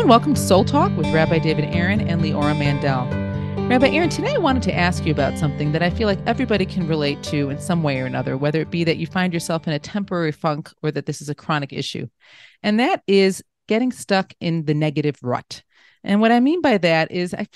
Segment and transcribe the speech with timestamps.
[0.00, 3.04] and welcome to Soul Talk with Rabbi David Aaron and Leora Mandel.
[3.68, 6.64] Rabbi Aaron, today I wanted to ask you about something that I feel like everybody
[6.64, 9.66] can relate to in some way or another, whether it be that you find yourself
[9.66, 12.06] in a temporary funk or that this is a chronic issue.
[12.62, 15.62] And that is getting stuck in the negative rut.
[16.02, 17.46] And what I mean by that is I,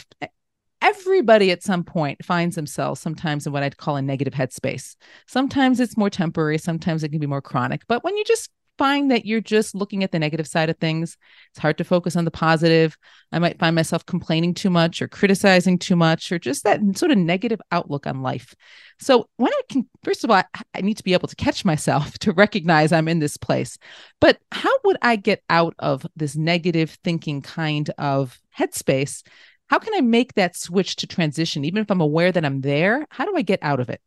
[0.82, 4.96] everybody at some point finds themselves sometimes in what I'd call a negative headspace.
[5.26, 7.86] Sometimes it's more temporary, sometimes it can be more chronic.
[7.88, 11.16] But when you just find that you're just looking at the negative side of things.
[11.50, 12.96] It's hard to focus on the positive.
[13.32, 17.10] I might find myself complaining too much or criticizing too much or just that sort
[17.10, 18.54] of negative outlook on life.
[18.98, 21.64] So, when I can, first of all, I, I need to be able to catch
[21.64, 23.78] myself to recognize I'm in this place.
[24.20, 29.22] But how would I get out of this negative thinking kind of headspace?
[29.68, 33.06] How can I make that switch to transition, even if I'm aware that I'm there?
[33.10, 34.00] How do I get out of it?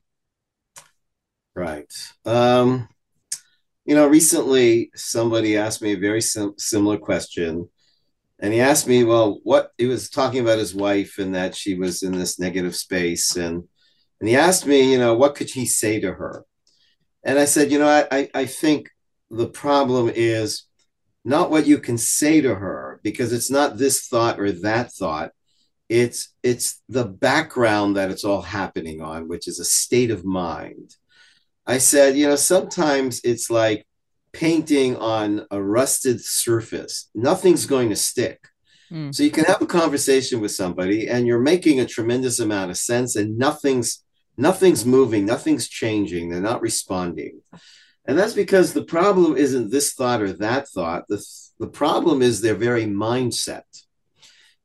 [1.56, 1.92] Right.
[2.24, 2.88] Um,
[3.88, 7.70] you know, recently somebody asked me a very sim- similar question.
[8.40, 11.74] And he asked me, well, what he was talking about his wife and that she
[11.74, 13.36] was in this negative space.
[13.36, 13.64] And
[14.20, 16.44] and he asked me, you know, what could he say to her?
[17.24, 18.90] And I said, you know, I, I think
[19.30, 20.64] the problem is
[21.24, 25.32] not what you can say to her, because it's not this thought or that thought.
[25.90, 30.96] It's it's the background that it's all happening on, which is a state of mind.
[31.68, 33.86] I said, you know, sometimes it's like
[34.32, 37.10] painting on a rusted surface.
[37.14, 38.48] Nothing's going to stick.
[38.90, 39.14] Mm.
[39.14, 42.78] So you can have a conversation with somebody and you're making a tremendous amount of
[42.78, 44.04] sense and nothing's
[44.38, 46.30] nothing's moving, nothing's changing.
[46.30, 47.42] They're not responding.
[48.06, 51.06] And that's because the problem isn't this thought or that thought.
[51.10, 51.22] The,
[51.60, 53.64] the problem is their very mindset.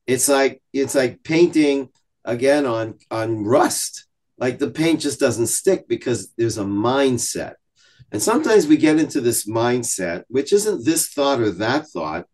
[0.06, 1.88] It's like it's like painting
[2.24, 4.06] again on on rust
[4.42, 7.54] like the paint just doesn't stick because there's a mindset.
[8.10, 12.26] And sometimes we get into this mindset, which isn't this thought or that thought,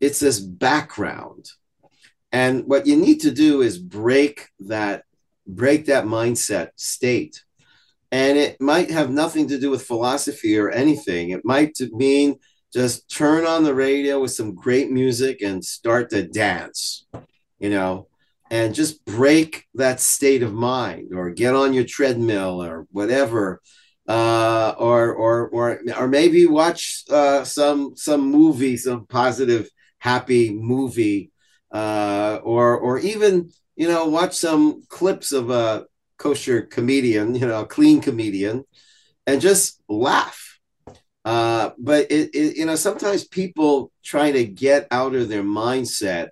[0.00, 1.50] it's this background.
[2.32, 5.04] And what you need to do is break that
[5.46, 7.44] break that mindset state.
[8.10, 11.28] And it might have nothing to do with philosophy or anything.
[11.28, 12.38] It might mean
[12.72, 17.04] just turn on the radio with some great music and start to dance,
[17.58, 18.08] you know,
[18.50, 23.60] and just break that state of mind or get on your treadmill or whatever
[24.08, 31.30] uh, or or or or maybe watch uh, some some movie some positive happy movie
[31.72, 35.86] uh, or or even you know watch some clips of a
[36.16, 38.64] kosher comedian you know a clean comedian
[39.26, 40.58] and just laugh.
[41.24, 46.30] Uh, but it, it, you know sometimes people try to get out of their mindset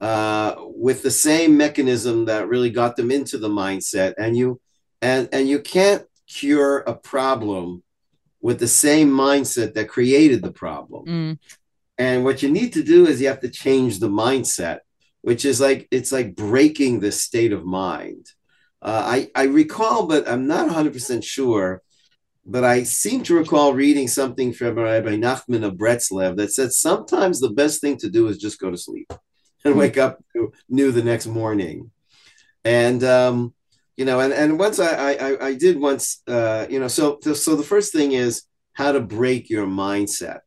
[0.00, 4.60] uh, with the same mechanism that really got them into the mindset and you
[5.02, 7.82] and and you can't cure a problem
[8.40, 11.04] with the same mindset that created the problem.
[11.06, 11.38] Mm.
[11.98, 14.78] and what you need to do is you have to change the mindset
[15.20, 18.26] which is like it's like breaking the state of mind.
[18.80, 21.82] Uh, I, I recall but i'm not 100% sure
[22.46, 27.38] but I seem to recall reading something from Rabbi Nachman of Breslov that said sometimes
[27.38, 29.12] the best thing to do is just go to sleep
[29.64, 30.22] and wake up
[30.68, 31.90] new the next morning.
[32.64, 33.54] And um,
[33.96, 37.56] you know, and and once I I, I did once uh, you know, so so
[37.56, 40.40] the first thing is how to break your mindset.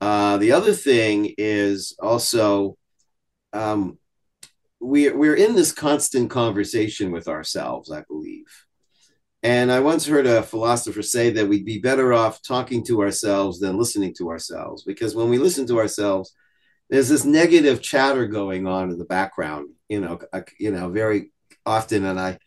[0.00, 2.76] Uh, the other thing is also
[3.52, 3.98] um,
[4.80, 8.46] we we're in this constant conversation with ourselves, I believe.
[9.44, 13.58] And I once heard a philosopher say that we'd be better off talking to ourselves
[13.58, 16.32] than listening to ourselves because when we listen to ourselves,
[16.92, 20.20] there's this negative chatter going on in the background, you know,
[20.60, 21.30] you know, very
[21.64, 22.04] often.
[22.04, 22.38] And I,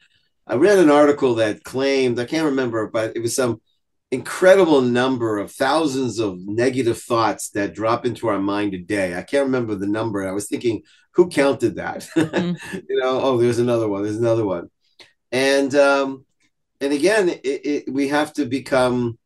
[0.45, 3.59] I read an article that claimed, I can't remember, but it was some
[4.11, 9.17] incredible number of thousands of negative thoughts that drop into our mind a day.
[9.17, 10.27] I can't remember the number.
[10.27, 10.83] I was thinking,
[11.15, 12.07] who counted that?
[12.15, 12.55] Mm.
[12.87, 14.03] you know, oh, there's another one.
[14.03, 14.69] There's another one.
[15.31, 16.23] And um,
[16.79, 19.17] and again, it, it, we have to become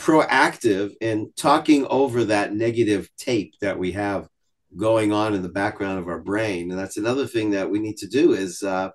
[0.00, 4.29] proactive in talking over that negative tape that we have
[4.76, 6.70] going on in the background of our brain.
[6.70, 8.90] And that's another thing that we need to do is uh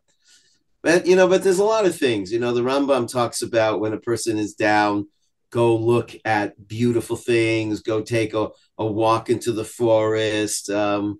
[0.81, 2.31] but you know but there's a lot of things.
[2.31, 5.07] You know the rambam talks about when a person is down
[5.55, 11.19] go look at beautiful things go take a, a walk into the forest um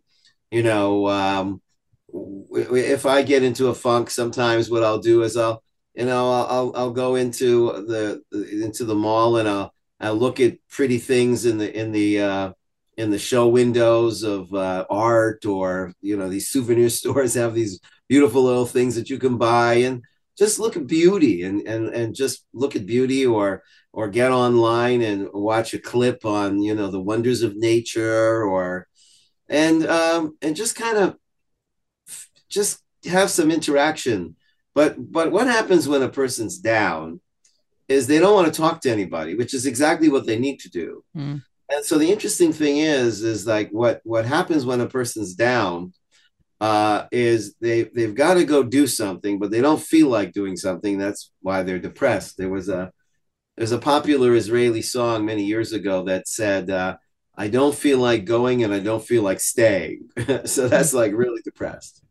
[0.52, 1.62] you know um
[2.52, 5.63] if i get into a funk sometimes what i'll do is i'll
[5.94, 8.22] you know i'll i'll go into the
[8.62, 12.52] into the mall and i'll i'll look at pretty things in the in the uh,
[12.97, 17.80] in the show windows of uh, art or you know these souvenir stores have these
[18.07, 20.03] beautiful little things that you can buy and
[20.38, 23.63] just look at beauty and and and just look at beauty or
[23.94, 28.88] or get online and watch a clip on you know the wonders of nature or
[29.50, 31.18] and um, and just kind of
[32.50, 34.36] just have some interaction.
[34.74, 37.21] But but what happens when a person's down
[37.88, 40.69] is they don't want to talk to anybody, which is exactly what they need to
[40.69, 41.03] do.
[41.15, 41.44] Mm.
[41.70, 45.94] And so the interesting thing is, is like what what happens when a person's down
[46.62, 50.56] uh, is they they've got to go do something, but they don't feel like doing
[50.56, 50.98] something.
[50.98, 52.38] That's why they're depressed.
[52.38, 52.92] There was a
[53.58, 56.98] there's a popular Israeli song many years ago that said, uh,
[57.36, 60.10] "I don't feel like going and I don't feel like staying."
[60.46, 62.04] so that's like really depressed.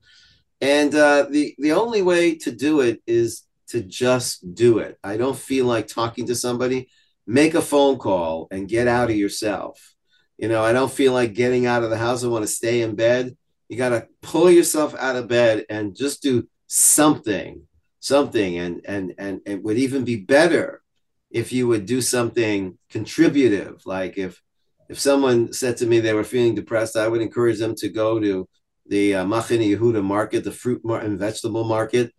[0.61, 4.99] And uh, the the only way to do it is to just do it.
[5.03, 6.89] I don't feel like talking to somebody.
[7.27, 9.95] Make a phone call and get out of yourself.
[10.37, 12.25] You know, I don't feel like getting out of the house.
[12.25, 13.37] I want to stay in bed.
[13.69, 17.63] You got to pull yourself out of bed and just do something,
[18.01, 20.83] something, and and and it would even be better
[21.31, 23.83] if you would do something contributive.
[23.87, 24.43] Like if
[24.89, 28.21] if someone said to me they were feeling depressed, I would encourage them to go
[28.21, 28.49] to
[28.87, 32.13] the uh, Machane Yehuda market, the fruit and vegetable market.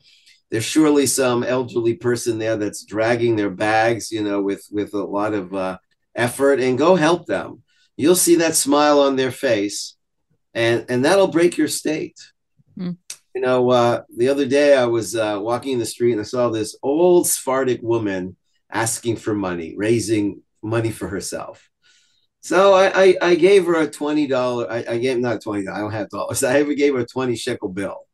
[0.51, 5.03] There's surely some elderly person there that's dragging their bags, you know, with with a
[5.03, 5.77] lot of uh,
[6.15, 7.63] effort, and go help them.
[7.97, 9.95] You'll see that smile on their face,
[10.53, 12.19] and and that'll break your state.
[12.77, 12.97] Mm.
[13.33, 16.23] You know, uh, the other day I was uh, walking in the street and I
[16.23, 18.37] saw this old Sephardic woman
[18.71, 21.69] asking for money, raising money for herself.
[22.39, 24.71] So I, I, I gave her a twenty dollar.
[24.71, 25.67] I, I gave not twenty.
[25.67, 26.43] I don't have dollars.
[26.45, 28.07] I even gave her a twenty shekel bill,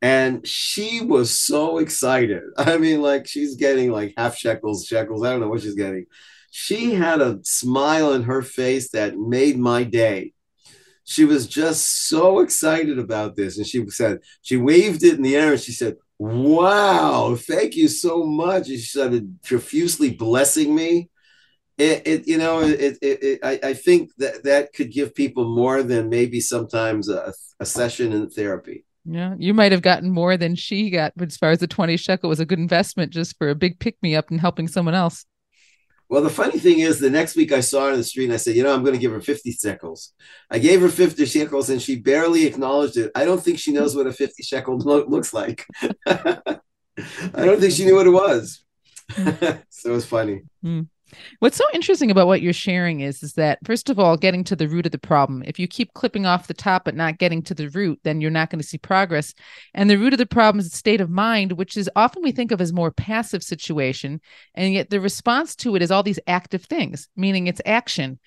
[0.00, 2.42] and she was so excited.
[2.58, 5.24] I mean, like she's getting like half shekels, shekels.
[5.24, 6.06] I don't know what she's getting.
[6.50, 10.32] She had a smile on her face that made my day.
[11.04, 15.36] She was just so excited about this, and she said she waved it in the
[15.36, 21.08] air and she said, "Wow, thank you so much." And she started profusely blessing me
[21.78, 25.54] it, it you know it, it, it, I, I think that that could give people
[25.54, 30.36] more than maybe sometimes a, a session in therapy yeah you might have gotten more
[30.36, 33.36] than she got but as far as the 20 shekel was a good investment just
[33.38, 35.24] for a big pick me up and helping someone else.
[36.10, 38.34] Well the funny thing is the next week i saw her in the street and
[38.34, 40.12] i said you know i'm going to give her 50 shekels.
[40.50, 43.10] I gave her 50 shekels and she barely acknowledged it.
[43.14, 45.66] I don't think she knows what a 50 shekel lo- looks like.
[46.06, 46.60] I
[47.34, 48.64] don't think she knew what it was.
[49.70, 50.42] So it was funny.
[50.64, 50.88] Mm.
[51.38, 54.56] What's so interesting about what you're sharing is is that first of all, getting to
[54.56, 55.42] the root of the problem.
[55.46, 58.30] If you keep clipping off the top but not getting to the root, then you're
[58.30, 59.34] not going to see progress.
[59.74, 62.32] And the root of the problem is a state of mind, which is often we
[62.32, 64.20] think of as more passive situation,
[64.54, 68.18] and yet the response to it is all these active things, meaning it's action.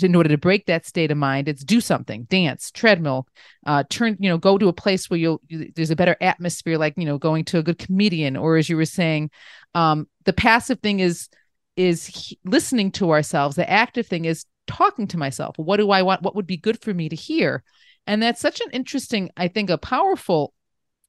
[0.00, 3.26] In order to break that state of mind, it's do something, dance, treadmill,
[3.66, 5.42] uh, turn, you know, go to a place where you'll
[5.76, 8.76] there's a better atmosphere, like you know, going to a good comedian, or as you
[8.78, 9.30] were saying,
[9.74, 11.28] um, the passive thing is
[11.76, 13.56] is he- listening to ourselves.
[13.56, 15.56] The active thing is talking to myself.
[15.58, 16.22] What do I want?
[16.22, 17.62] What would be good for me to hear?
[18.06, 20.52] And that's such an interesting, I think, a powerful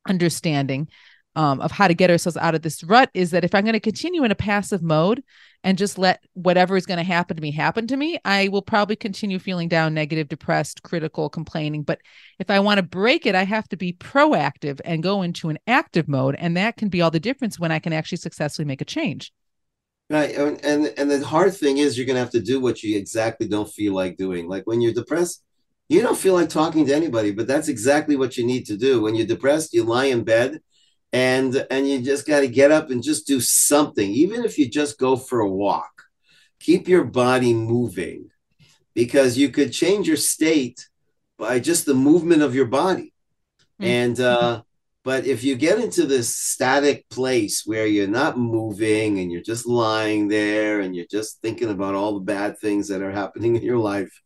[0.08, 0.90] understanding
[1.36, 3.74] um, of how to get ourselves out of this rut is that if I'm going
[3.74, 5.24] to continue in a passive mode
[5.64, 8.62] and just let whatever is going to happen to me happen to me, I will
[8.62, 11.84] probably continue feeling down, negative, depressed, critical, complaining.
[11.84, 12.02] But
[12.38, 15.58] if I want to break it, I have to be proactive and go into an
[15.66, 16.36] active mode.
[16.36, 19.32] And that can be all the difference when I can actually successfully make a change.
[20.14, 22.96] Right, and, and and the hard thing is you're gonna have to do what you
[22.96, 24.48] exactly don't feel like doing.
[24.48, 25.44] Like when you're depressed,
[25.90, 29.02] you don't feel like talking to anybody, but that's exactly what you need to do.
[29.02, 30.62] When you're depressed, you lie in bed,
[31.12, 34.70] and and you just got to get up and just do something, even if you
[34.70, 36.04] just go for a walk.
[36.60, 38.30] Keep your body moving,
[38.94, 40.90] because you could change your state
[41.40, 43.14] by just the movement of your body,
[43.82, 43.86] mm-hmm.
[43.86, 44.20] and.
[44.20, 44.62] uh
[45.04, 49.68] but if you get into this static place where you're not moving and you're just
[49.68, 53.64] lying there and you're just thinking about all the bad things that are happening in
[53.64, 54.22] your life,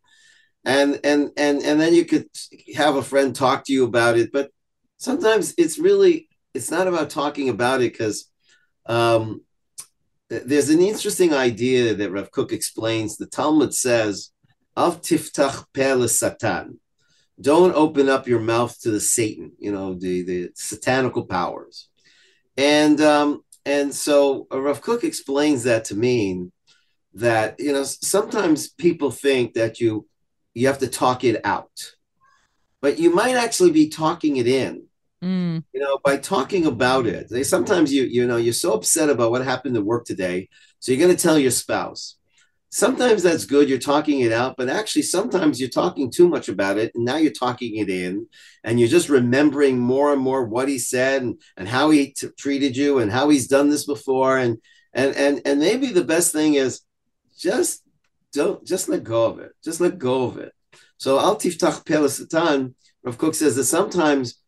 [0.63, 2.27] and and and and then you could
[2.75, 4.51] have a friend talk to you about it, but
[4.98, 8.29] sometimes it's really it's not about talking about it because
[8.86, 9.41] um,
[10.29, 13.17] there's an interesting idea that Rav Kook explains.
[13.17, 14.31] The Talmud says,
[14.75, 16.77] "Al tiftach peh lasatan."
[17.39, 21.89] Don't open up your mouth to the Satan, you know, the the satanical powers.
[22.58, 26.51] And um, and so uh, Rav Kook explains that to mean
[27.13, 30.08] that you know sometimes people think that you
[30.53, 31.94] you have to talk it out,
[32.82, 34.84] but you might actually be talking it in.
[35.24, 35.63] Mm.
[35.74, 37.27] You know, by talking about it.
[37.29, 40.91] They sometimes you you know you're so upset about what happened at work today, so
[40.91, 42.17] you're going to tell your spouse
[42.69, 46.77] sometimes that's good you're talking it out but actually sometimes you're talking too much about
[46.77, 48.27] it and now you're talking it in
[48.63, 52.27] and you're just remembering more and more what he said and, and how he t-
[52.38, 54.57] treated you and how he's done this before and
[54.93, 56.81] and and and maybe the best thing is
[57.38, 57.83] just
[58.33, 60.51] don't just let go of it just let go of it.
[60.97, 64.41] So Al Tiftach Peh Lasatan, Rav Kook says that sometimes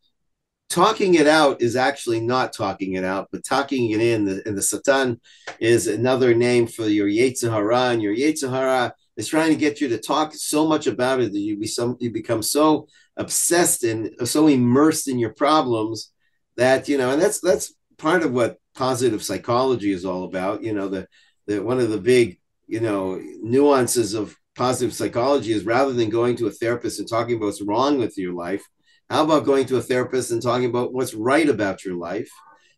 [0.70, 4.26] talking it out is actually not talking it out, but talking it in.
[4.26, 5.20] The, and the Satan
[5.60, 9.82] is another name for your Yetzer Hara, and your Yetzer Hara is trying to get
[9.82, 13.84] you to talk so much about it that you be some you become so obsessed
[13.84, 16.12] and so immersed in your problems
[16.56, 20.64] that you know, and that's that's part of what positive psychology is all about.
[20.64, 21.08] You know, the
[21.48, 26.36] the one of the big you know nuances of positive psychology is rather than going
[26.36, 28.64] to a therapist and talking about what's wrong with your life,
[29.10, 32.30] how about going to a therapist and talking about what's right about your life?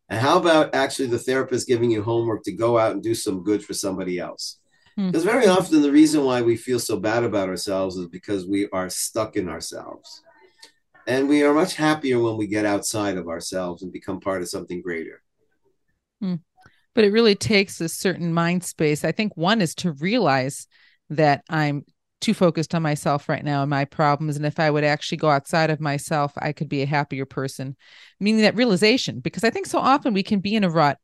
[0.09, 3.43] And how about actually the therapist giving you homework to go out and do some
[3.43, 4.59] good for somebody else?
[4.97, 5.07] Hmm.
[5.07, 8.69] Because very often the reason why we feel so bad about ourselves is because we
[8.69, 10.21] are stuck in ourselves.
[11.07, 14.49] And we are much happier when we get outside of ourselves and become part of
[14.49, 15.21] something greater.
[16.21, 16.35] Hmm.
[16.93, 19.03] But it really takes a certain mind space.
[19.03, 20.67] I think one is to realize
[21.09, 21.85] that I'm
[22.21, 24.37] too focused on myself right now and my problems.
[24.37, 27.75] And if I would actually go outside of myself, I could be a happier person.
[28.19, 30.97] Meaning that realization, because I think so often we can be in a rut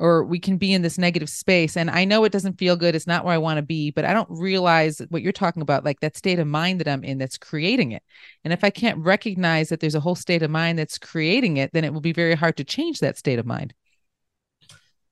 [0.00, 2.94] or we can be in this negative space and i know it doesn't feel good
[2.94, 5.84] it's not where i want to be but i don't realize what you're talking about
[5.84, 8.02] like that state of mind that i'm in that's creating it
[8.44, 11.70] and if i can't recognize that there's a whole state of mind that's creating it
[11.72, 13.74] then it will be very hard to change that state of mind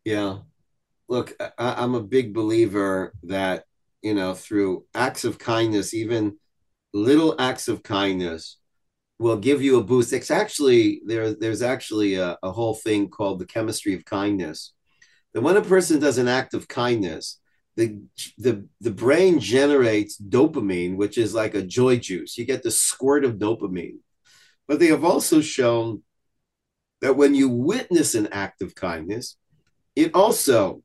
[0.05, 0.39] yeah
[1.09, 3.65] look I, am a big believer that
[4.03, 6.37] you know through acts of kindness even
[6.93, 8.59] little acts of kindness
[9.21, 10.15] will give you a boost.
[10.15, 11.35] It's actually there.
[11.35, 14.73] There's actually a, a, whole thing called the chemistry of kindness,
[15.35, 17.39] that when a person does an act of kindness,
[17.77, 18.01] the,
[18.39, 22.39] the, the brain generates dopamine, which is like a joy juice.
[22.39, 23.99] You get the squirt of dopamine.
[24.67, 26.03] But they have also shown
[27.03, 29.37] that when you witness an act of kindness,
[29.95, 30.83] it also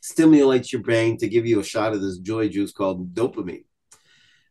[0.00, 3.64] stimulates your brain to give you a shot of this joy juice called dopamine.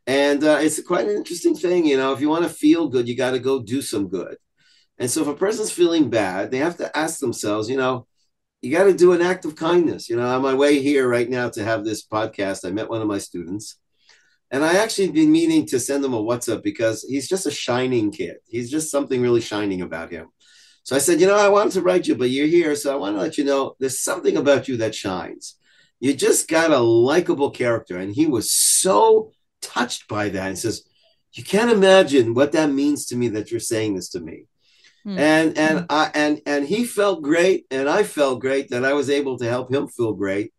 [0.06, 1.86] And uh, it's quite an interesting thing.
[1.86, 4.38] You know, if you want to feel good, you got to go do some good.
[4.98, 8.08] And so if a person's feeling bad, they have to ask themselves, you know,
[8.62, 10.10] you got to do an act of kindness.
[10.10, 13.02] You know, on my way here right now to have this podcast, I met one
[13.02, 13.80] of my students.
[14.50, 18.12] And I actually been meaning to send him a WhatsApp because he's just a shining
[18.12, 18.38] kid.
[18.48, 20.30] He's just something really shining about him.
[20.88, 22.74] So I said, you know, I wanted to write you, but you're here.
[22.74, 25.60] So I want to let you know there's something about you that shines.
[26.00, 27.98] You just got a likable character.
[27.98, 30.88] And he was so touched by that and says,
[31.34, 34.46] You can't imagine what that means to me that you're saying this to me.
[35.06, 35.20] Mm-hmm.
[35.20, 39.10] And and I and and he felt great, and I felt great that I was
[39.10, 40.54] able to help him feel great.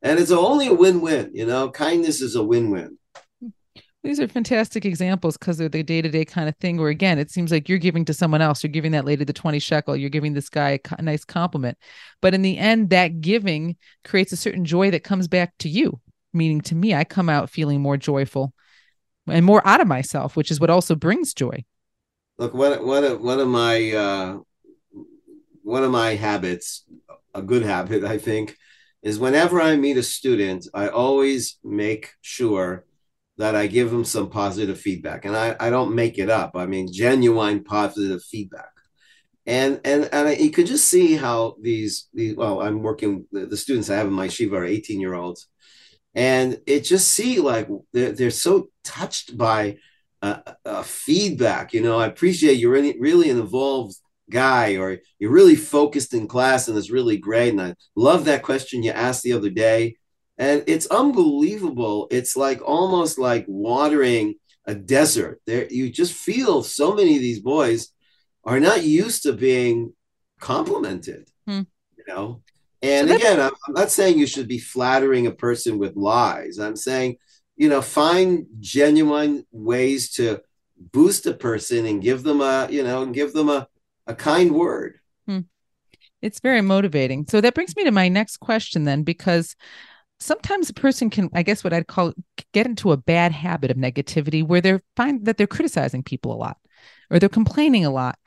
[0.00, 1.70] And it's only a win-win, you know.
[1.70, 2.98] Kindness is a win-win.
[4.02, 7.52] These are fantastic examples because they're the day-to-day kind of thing where again, it seems
[7.52, 8.62] like you're giving to someone else.
[8.62, 11.78] You're giving that lady the 20 shekel, you're giving this guy a nice compliment.
[12.20, 16.00] But in the end, that giving creates a certain joy that comes back to you.
[16.32, 18.54] Meaning to me, I come out feeling more joyful
[19.28, 21.64] and more out of myself, which is what also brings joy.
[22.38, 24.38] Look, one one one of my uh,
[25.62, 26.84] one of my habits,
[27.34, 28.56] a good habit, I think,
[29.02, 32.84] is whenever I meet a student, I always make sure
[33.42, 36.52] that I give them some positive feedback, and I, I don't make it up.
[36.54, 38.70] I mean, genuine positive feedback.
[39.46, 43.56] And and and I, you could just see how these these well, I'm working the,
[43.56, 45.48] students I have in my yeshiva are 18 year olds,
[46.14, 49.78] and it just see like they're, they're so touched by
[50.22, 53.96] uh, feedback you know i appreciate you're really, really an involved
[54.30, 58.44] guy or you're really focused in class and it's really great and i love that
[58.44, 59.96] question you asked the other day
[60.38, 64.34] and it's unbelievable it's like almost like watering
[64.66, 67.92] a desert there you just feel so many of these boys
[68.44, 69.92] are not used to being
[70.38, 71.62] complimented hmm.
[71.96, 72.42] you know
[72.82, 76.58] and so again, I'm, I'm not saying you should be flattering a person with lies.
[76.58, 77.16] I'm saying,
[77.56, 80.40] you know, find genuine ways to
[80.76, 83.68] boost a person and give them a, you know, and give them a,
[84.08, 84.98] a kind word.
[85.28, 85.40] Hmm.
[86.20, 87.26] It's very motivating.
[87.28, 89.54] So that brings me to my next question then, because
[90.22, 92.12] sometimes a person can, I guess what I'd call
[92.52, 96.36] get into a bad habit of negativity where they find that they're criticizing people a
[96.36, 96.58] lot
[97.10, 98.18] or they're complaining a lot.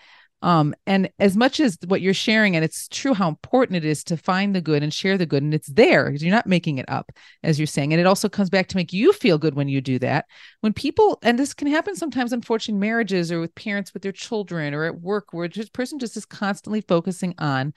[0.41, 4.03] Um, and as much as what you're sharing, and it's true how important it is
[4.03, 6.85] to find the good and share the good, and it's there you're not making it
[6.87, 7.11] up,
[7.41, 7.93] as you're saying.
[7.93, 10.25] And it also comes back to make you feel good when you do that.
[10.61, 14.75] When people, and this can happen sometimes, unfortunately, marriages or with parents with their children
[14.75, 17.73] or at work, where just person just is constantly focusing on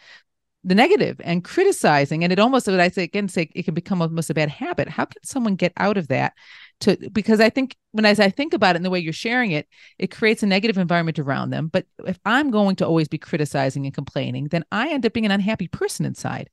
[0.68, 4.28] the negative and criticizing and it almost i say again say it can become almost
[4.28, 4.88] a bad habit.
[4.88, 6.34] How can someone get out of that
[6.80, 9.50] to because i think when as i think about it in the way you're sharing
[9.52, 9.66] it
[9.98, 11.68] it creates a negative environment around them.
[11.68, 15.26] But if i'm going to always be criticizing and complaining then i end up being
[15.26, 16.50] an unhappy person inside.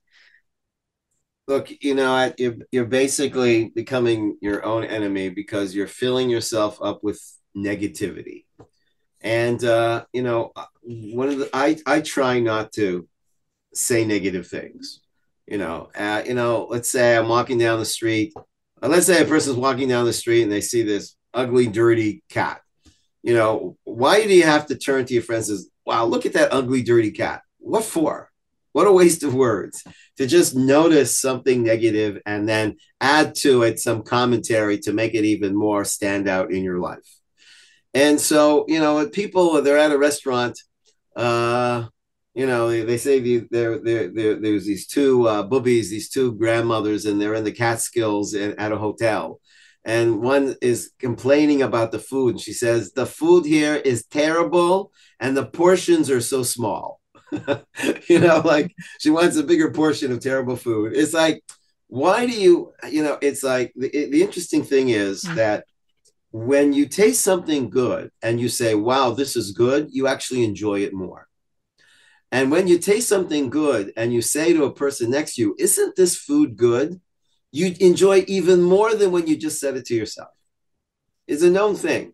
[1.47, 7.03] Look you know you're, you're basically becoming your own enemy because you're filling yourself up
[7.03, 7.21] with
[7.55, 8.45] negativity.
[9.21, 10.51] And uh, you know,
[10.83, 13.07] one of the I I try not to
[13.75, 15.01] say negative things.
[15.47, 18.33] You know, uh, you know, let's say I'm walking down the street.
[18.81, 22.23] Uh, let's say a person's walking down the street and they see this ugly, dirty
[22.29, 22.61] cat.
[23.21, 26.25] You know, why do you have to turn to your friends and says, "Wow, look
[26.25, 27.41] at that ugly, dirty cat"?
[27.59, 28.31] What for?
[28.75, 29.83] What a waste of words
[30.17, 35.23] to just notice something negative and then add to it some commentary to make it
[35.23, 37.07] even more stand out in your life.
[37.93, 40.59] And so, you know, people they're at a restaurant,
[41.15, 41.85] uh,
[42.35, 46.33] you know, they, they say the, there there there's these two uh, bubbies, these two
[46.33, 49.39] grandmothers, and they're in the Catskills at a hotel.
[49.85, 52.31] And one is complaining about the food.
[52.31, 56.99] And she says, The food here is terrible and the portions are so small.
[58.09, 60.93] you know, like she wants a bigger portion of terrible food.
[60.95, 61.43] It's like,
[61.87, 65.35] why do you, you know, it's like the, the interesting thing is mm-hmm.
[65.35, 65.65] that
[66.31, 70.79] when you taste something good and you say, wow, this is good, you actually enjoy
[70.81, 71.27] it more.
[72.35, 75.55] And when you taste something good and you say to a person next to you,
[75.57, 76.99] isn't this food good?
[77.53, 80.31] You enjoy even more than when you just said it to yourself.
[81.27, 82.13] It's a known thing,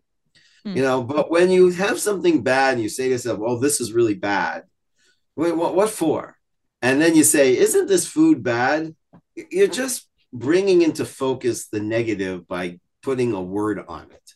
[0.64, 0.76] mm.
[0.76, 1.02] you know.
[1.02, 4.14] But when you have something bad and you say to yourself, "Oh, this is really
[4.14, 4.62] bad,"
[5.34, 5.74] wait, what?
[5.74, 6.36] What for?
[6.80, 8.94] And then you say, "Isn't this food bad?"
[9.34, 14.34] You're just bringing into focus the negative by putting a word on it.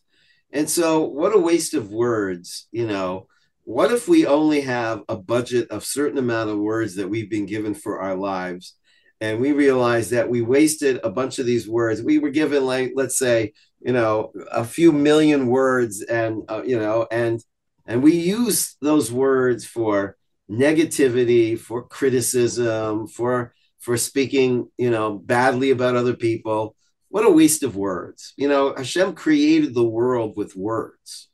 [0.50, 3.28] And so, what a waste of words, you know.
[3.66, 7.46] What if we only have a budget of certain amount of words that we've been
[7.46, 8.74] given for our lives?
[9.20, 12.00] And we realize that we wasted a bunch of these words.
[12.00, 16.78] We were given, like, let's say, you know, a few million words, and uh, you
[16.78, 17.42] know, and
[17.86, 20.16] and we use those words for
[20.48, 26.76] negativity, for criticism, for for speaking, you know, badly about other people
[27.08, 28.34] what a waste of words.
[28.36, 31.28] You know, Hashem created the world with words.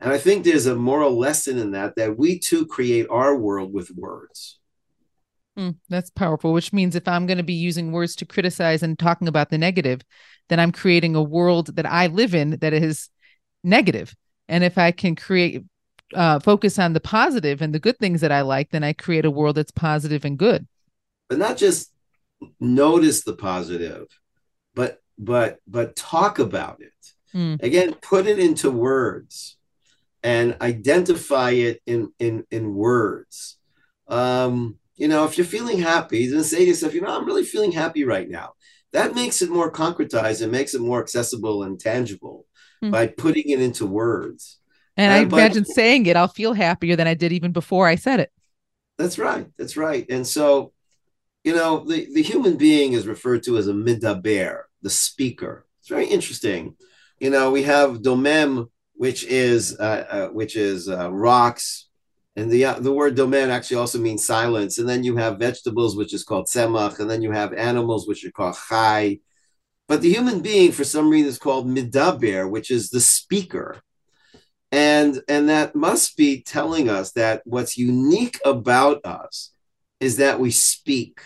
[0.00, 3.72] And I think there's a moral lesson in that, that we too create our world
[3.72, 4.58] with words.
[5.58, 8.96] Mm, that's powerful, which means if I'm going to be using words to criticize and
[8.96, 10.02] talking about the negative,
[10.48, 13.08] then I'm creating a world that I live in that is
[13.64, 14.14] negative.
[14.48, 15.64] And if I can create,
[16.14, 19.24] uh, focus on the positive and the good things that I like, then I create
[19.24, 20.66] a world that's positive and good.
[21.28, 21.92] But not just
[22.60, 24.06] notice the positive,
[24.74, 26.92] but but but talk about it
[27.34, 27.60] mm.
[27.62, 29.56] again put it into words
[30.22, 33.58] and identify it in in in words
[34.08, 37.44] um you know if you're feeling happy then say to yourself you know i'm really
[37.44, 38.52] feeling happy right now
[38.92, 42.46] that makes it more concretized and makes it more accessible and tangible
[42.82, 42.90] mm.
[42.90, 44.58] by putting it into words
[44.96, 47.94] and, and i imagine saying it i'll feel happier than i did even before i
[47.94, 48.32] said it
[48.96, 50.72] that's right that's right and so
[51.44, 55.66] you know the, the human being is referred to as a midaber the speaker.
[55.80, 56.76] It's very interesting.
[57.18, 58.68] You know, we have domem,
[58.98, 61.86] which is uh, uh, which is uh, rocks,
[62.36, 64.78] and the uh, the word domem actually also means silence.
[64.78, 68.24] And then you have vegetables, which is called semach, and then you have animals, which
[68.26, 69.20] are called chai.
[69.86, 73.80] But the human being, for some reason, is called midaber, which is the speaker.
[74.70, 79.52] And, and that must be telling us that what's unique about us
[79.98, 81.20] is that we speak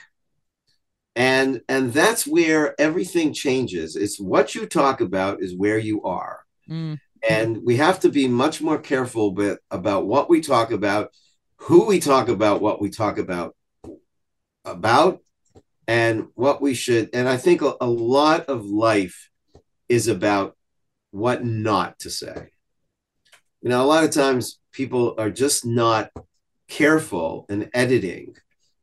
[1.14, 6.40] and and that's where everything changes it's what you talk about is where you are
[6.68, 6.98] mm.
[7.28, 11.10] And we have to be much more careful but about what we talk about
[11.56, 13.54] who we talk about what we talk about
[14.64, 15.20] about
[15.86, 19.30] and what we should and i think a, a lot of life
[19.88, 20.56] is about
[21.10, 22.48] what not to say
[23.60, 26.10] you know a lot of times people are just not
[26.68, 28.34] careful in editing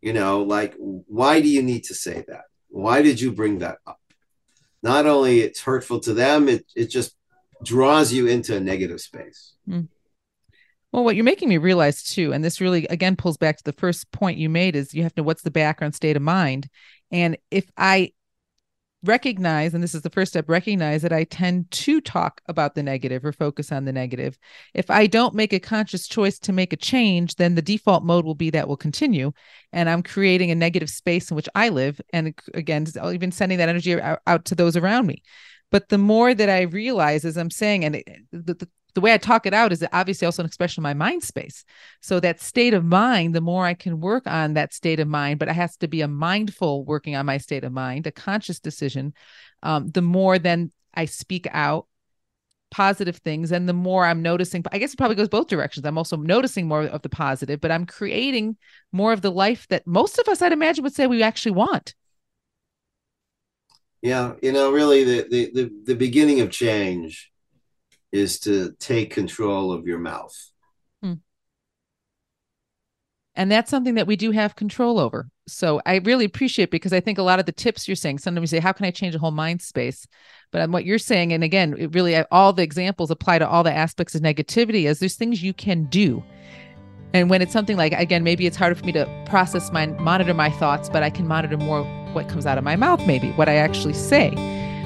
[0.01, 2.45] you know, like, why do you need to say that?
[2.69, 3.99] Why did you bring that up?
[4.81, 7.15] Not only it's hurtful to them, it, it just
[7.63, 9.53] draws you into a negative space.
[9.67, 9.87] Mm.
[10.91, 13.73] Well, what you're making me realize too, and this really again pulls back to the
[13.73, 16.67] first point you made is you have to know what's the background state of mind.
[17.11, 18.13] And if I
[19.03, 22.83] recognize, and this is the first step, recognize that I tend to talk about the
[22.83, 24.37] negative or focus on the negative.
[24.73, 28.25] If I don't make a conscious choice to make a change, then the default mode
[28.25, 29.31] will be that will continue.
[29.71, 32.01] And I'm creating a negative space in which I live.
[32.11, 35.21] And again, even sending that energy out, out to those around me.
[35.71, 37.95] But the more that I realize, as I'm saying, and
[38.31, 40.93] the, the, the way I talk it out is obviously also an expression of my
[40.93, 41.63] mind space.
[42.01, 45.39] So that state of mind, the more I can work on that state of mind,
[45.39, 48.59] but it has to be a mindful working on my state of mind, a conscious
[48.59, 49.13] decision.
[49.61, 51.85] Um, the more then I speak out
[52.71, 55.85] positive things and the more I'm noticing, I guess it probably goes both directions.
[55.85, 58.57] I'm also noticing more of the positive, but I'm creating
[58.91, 61.95] more of the life that most of us, I'd imagine, would say we actually want.
[64.01, 67.31] Yeah, you know, really the the the, the beginning of change
[68.11, 70.35] is to take control of your mouth.
[71.01, 71.13] Hmm.
[73.35, 75.29] And that's something that we do have control over.
[75.47, 78.51] So I really appreciate because I think a lot of the tips you're saying, sometimes
[78.51, 80.07] you say, how can I change a whole mind space?
[80.51, 83.73] But what you're saying, and again, it really all the examples apply to all the
[83.73, 86.23] aspects of negativity is there's things you can do.
[87.13, 90.33] And when it's something like, again, maybe it's harder for me to process my monitor
[90.33, 93.49] my thoughts, but I can monitor more what comes out of my mouth, maybe what
[93.49, 94.33] I actually say.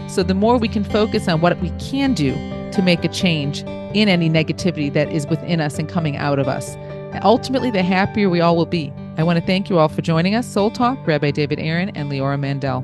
[0.07, 2.33] So the more we can focus on what we can do
[2.71, 3.61] to make a change
[3.93, 6.75] in any negativity that is within us and coming out of us,
[7.23, 8.91] ultimately, the happier we all will be.
[9.17, 10.47] I want to thank you all for joining us.
[10.47, 12.83] Soul Talk, Rabbi David Aaron and Leora Mandel.